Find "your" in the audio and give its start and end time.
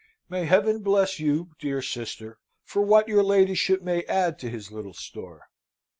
3.07-3.21